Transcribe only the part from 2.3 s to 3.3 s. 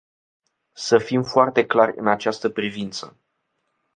privință.